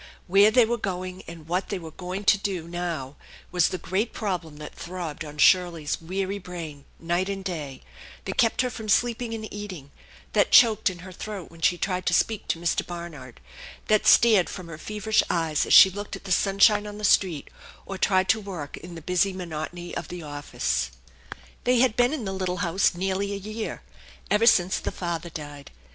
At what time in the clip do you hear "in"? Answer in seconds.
10.89-10.99, 18.77-18.95, 22.11-22.25